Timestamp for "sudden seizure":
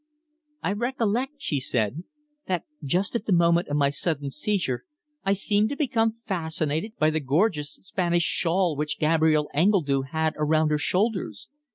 3.91-4.83